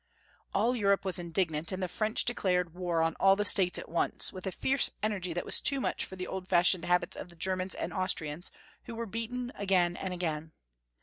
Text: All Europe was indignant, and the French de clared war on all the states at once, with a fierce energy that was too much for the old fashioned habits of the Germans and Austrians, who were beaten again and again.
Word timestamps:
All 0.51 0.75
Europe 0.75 1.05
was 1.05 1.19
indignant, 1.19 1.71
and 1.71 1.83
the 1.83 1.87
French 1.87 2.25
de 2.25 2.33
clared 2.33 2.73
war 2.73 3.03
on 3.03 3.13
all 3.19 3.35
the 3.35 3.45
states 3.45 3.77
at 3.77 3.87
once, 3.87 4.33
with 4.33 4.47
a 4.47 4.51
fierce 4.51 4.89
energy 5.03 5.31
that 5.31 5.45
was 5.45 5.61
too 5.61 5.79
much 5.79 6.05
for 6.05 6.15
the 6.15 6.25
old 6.25 6.47
fashioned 6.49 6.85
habits 6.85 7.15
of 7.15 7.29
the 7.29 7.35
Germans 7.35 7.75
and 7.75 7.93
Austrians, 7.93 8.49
who 8.85 8.95
were 8.95 9.05
beaten 9.05 9.51
again 9.53 9.95
and 9.95 10.11
again. 10.11 10.53